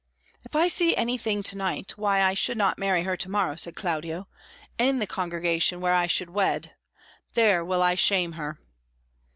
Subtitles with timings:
[0.43, 3.75] "If I see anything to night why I should not marry her to morrow," said
[3.75, 4.27] Claudio,
[4.79, 6.73] "in the congregation where I should wed,
[7.33, 8.57] there will I shame her."